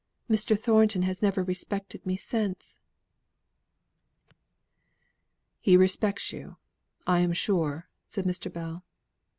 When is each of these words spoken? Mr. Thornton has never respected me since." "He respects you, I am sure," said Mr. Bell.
Mr. 0.27 0.57
Thornton 0.59 1.03
has 1.03 1.21
never 1.21 1.43
respected 1.43 2.03
me 2.07 2.17
since." 2.17 2.79
"He 5.59 5.77
respects 5.77 6.33
you, 6.33 6.57
I 7.05 7.19
am 7.19 7.33
sure," 7.33 7.87
said 8.07 8.25
Mr. 8.25 8.51
Bell. 8.51 8.83